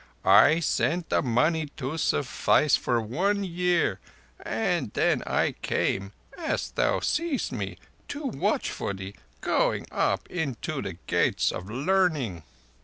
I 0.25 0.61
sent 0.61 1.09
the 1.09 1.21
money 1.21 1.67
to 1.77 1.95
suffice 1.95 2.75
for 2.75 2.99
one 2.99 3.43
year, 3.43 3.99
and 4.43 4.91
then 4.93 5.21
I 5.27 5.51
came, 5.61 6.11
as 6.35 6.71
thou 6.71 7.01
seest 7.01 7.51
me, 7.51 7.77
to 8.07 8.23
watch 8.25 8.71
for 8.71 8.95
thee 8.95 9.13
going 9.41 9.85
up 9.91 10.27
into 10.27 10.81
the 10.81 10.93
Gates 11.05 11.51
of 11.51 11.69
Learning. 11.69 12.41